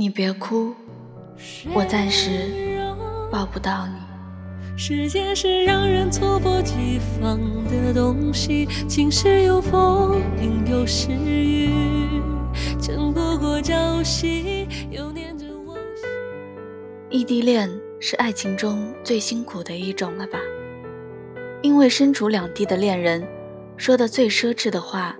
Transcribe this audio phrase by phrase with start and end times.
[0.00, 0.72] 你别哭，
[1.74, 2.30] 我暂时
[3.32, 3.94] 抱不到你。
[4.78, 11.68] 时间是让人猝不及防的东西，晴时有风，阴有时雨，
[12.80, 16.06] 争不过朝夕，又念着往昔。
[17.10, 17.68] 异地恋
[17.98, 20.38] 是爱情中最辛苦的一种了吧？
[21.60, 23.26] 因为身处两地的恋人，
[23.76, 25.16] 说的最奢侈的话，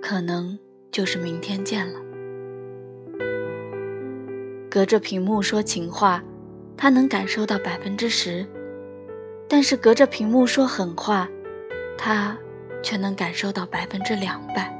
[0.00, 0.56] 可能
[0.92, 1.98] 就是明天见了。
[4.72, 6.24] 隔着屏幕说情话，
[6.78, 8.42] 他能感受到百分之十；
[9.46, 11.28] 但是隔着屏幕说狠话，
[11.98, 12.34] 他
[12.82, 14.74] 却能感受到百分之两百。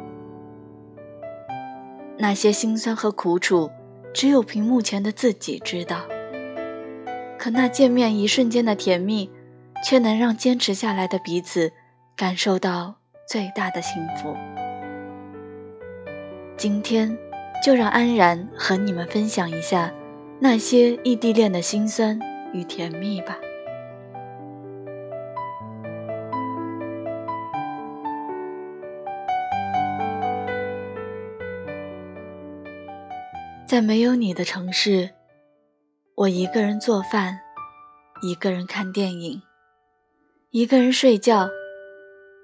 [2.16, 3.70] 那些辛酸和苦楚，
[4.14, 6.06] 只有屏幕前的自己知道。
[7.38, 9.30] 可那见面一瞬间的甜蜜，
[9.84, 11.70] 却能让坚持下来的彼此
[12.16, 12.94] 感受到
[13.28, 14.34] 最大的幸福。
[16.56, 17.14] 今天。
[17.62, 19.94] 就让安然和你们分享一下
[20.40, 22.18] 那些异地恋的辛酸
[22.52, 23.38] 与甜蜜吧。
[33.64, 35.10] 在没有你的城市，
[36.16, 37.38] 我一个人做饭，
[38.22, 39.40] 一个人看电影，
[40.50, 41.48] 一个人睡觉，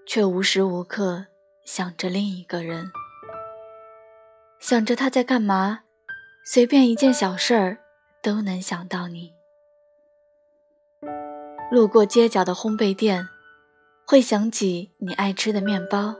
[0.06, 1.26] 却无时无刻
[1.66, 2.90] 想着另一个人。
[4.60, 5.80] 想着他在干嘛，
[6.44, 7.78] 随便一件小事儿
[8.22, 9.32] 都能想到你。
[11.70, 13.28] 路过街角的烘焙店，
[14.06, 16.16] 会想起你爱吃的面包。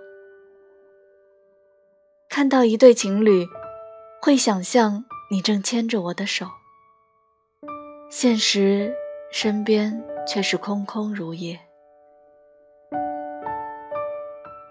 [2.29, 3.47] 看到一对情侣，
[4.23, 6.47] 会想象你正牵着我的手。
[8.11, 8.95] 现实
[9.33, 11.59] 身边却是空空如也。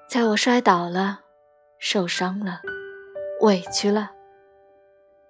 [0.08, 1.22] 在我摔倒了，
[1.80, 2.62] 受伤了。
[3.42, 4.12] 委屈了，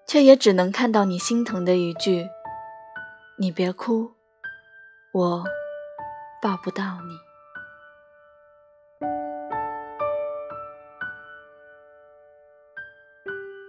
[0.06, 2.30] 却也只能看到你心疼的一句
[3.38, 4.14] ：“你别哭，
[5.14, 5.44] 我
[6.42, 7.18] 抱不到你。”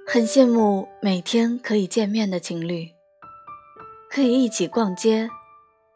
[0.06, 2.94] 很羡慕每天可以见面的情侣，
[4.08, 5.28] 可以一起逛街，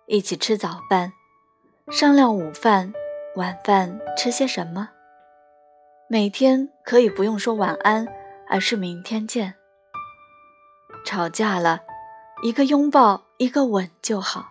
[0.06, 1.12] 一起吃早饭，
[1.91, 2.92] 商量午饭、
[3.36, 4.91] 晚饭吃些什么。
[6.08, 8.08] 每天可以不用说晚安。
[8.52, 9.54] 而是明天见。
[11.06, 11.80] 吵架了，
[12.42, 14.50] 一个拥抱，一个吻就好，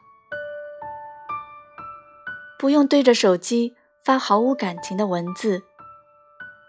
[2.58, 5.62] 不用对着手机发毫无感情的文字，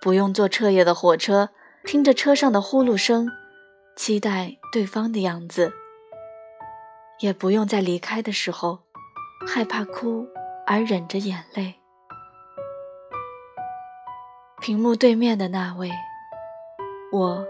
[0.03, 1.49] 不用坐彻夜的火车，
[1.87, 3.27] 听着车上的呼噜声，
[3.97, 5.73] 期待对方的样子，
[7.21, 8.81] 也不用在离开的时候
[9.49, 10.29] 害怕哭
[10.67, 11.77] 而忍着眼泪。
[14.61, 15.91] 屏幕对面的那位。
[17.13, 17.47] 我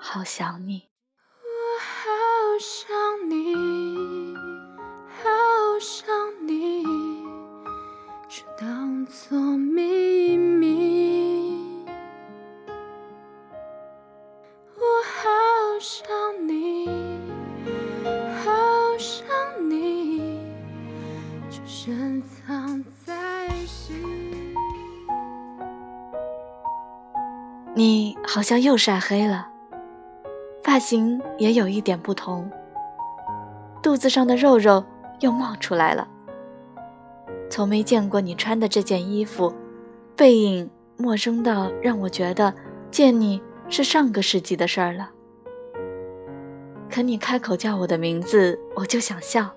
[0.00, 0.88] 好想你，
[1.40, 1.46] 我
[1.78, 4.34] 好想你，
[5.22, 6.15] 好想
[27.78, 29.48] 你好像又晒黑了，
[30.64, 32.50] 发型也有一点不同，
[33.82, 34.82] 肚子上的肉肉
[35.20, 36.08] 又冒出来了。
[37.50, 39.52] 从没见过你穿的这件衣服，
[40.16, 42.54] 背影陌生到让我觉得
[42.90, 45.10] 见你是上个世纪的事儿了。
[46.90, 49.50] 可你开口叫我的名字，我就想笑，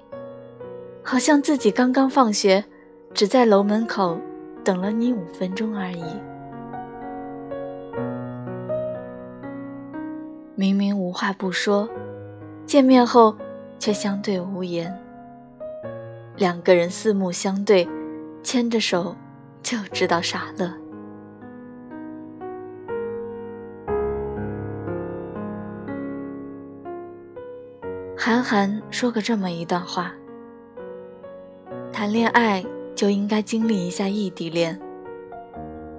[1.01, 2.65] 好像自己刚刚放学，
[3.13, 4.19] 只在楼门口
[4.61, 6.03] 等了你五分钟而已。
[10.59, 11.87] 明明无话不说，
[12.65, 13.33] 见面后
[13.79, 14.93] 却相对无言。
[16.35, 17.87] 两个人四目相对，
[18.43, 19.15] 牵着手
[19.63, 20.69] 就知道傻乐。
[28.17, 30.11] 韩寒说过这么一段话：
[31.89, 34.77] 谈恋爱就应该经历一下异地恋，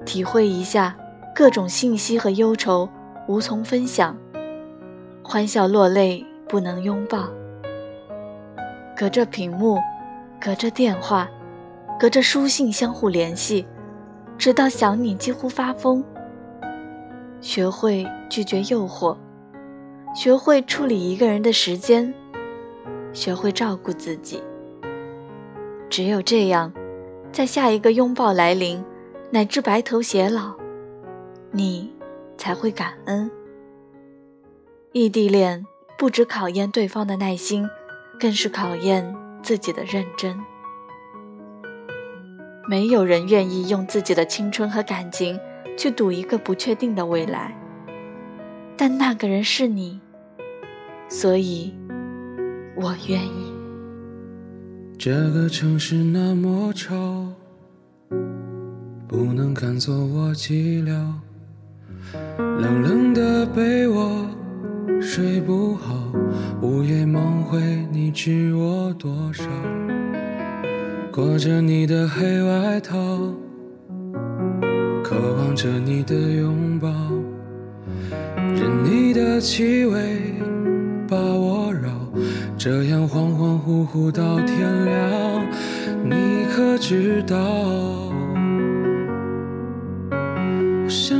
[0.05, 0.95] 体会一下
[1.35, 2.87] 各种信息和忧愁
[3.27, 4.15] 无从分享。
[5.31, 7.29] 欢笑落泪不能拥抱，
[8.97, 9.79] 隔着屏幕，
[10.41, 11.31] 隔着电话，
[12.01, 13.65] 隔着书信相互联系，
[14.37, 16.03] 直到想你几乎发疯。
[17.41, 19.17] 学会拒绝诱惑，
[20.17, 22.13] 学会处理一个人的时间，
[23.13, 24.43] 学会照顾自己。
[25.89, 26.73] 只有这样，
[27.31, 28.85] 在下一个拥抱来临，
[29.31, 30.55] 乃至白头偕老，
[31.53, 31.95] 你
[32.37, 33.31] 才会感恩。
[34.93, 35.65] 异地恋
[35.97, 37.69] 不只考验对方的耐心，
[38.19, 40.37] 更是考验自己的认真。
[42.69, 45.39] 没有人愿意用自己的青春和感情
[45.77, 47.57] 去赌一个不确定的未来，
[48.77, 50.01] 但那个人是你，
[51.09, 51.73] 所以
[52.75, 53.55] 我愿意。
[54.99, 57.29] 这个城市那么吵，
[59.07, 61.13] 不能看作我寂寥，
[62.37, 64.27] 冷冷的被窝
[65.01, 65.95] 睡不好，
[66.61, 67.61] 午夜梦回
[67.91, 69.45] 你知我多少？
[71.13, 72.97] 裹着你的黑外套，
[75.03, 76.89] 渴望着你的拥抱，
[78.55, 80.35] 任你的气味
[81.09, 81.91] 把我绕，
[82.57, 85.47] 这样恍恍惚惚到天亮，
[86.05, 87.37] 你可知道？
[90.13, 91.20] 我想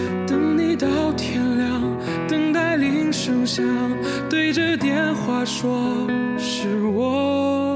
[3.53, 3.65] 想，
[4.29, 6.07] 对着电话说
[6.37, 7.70] 是我。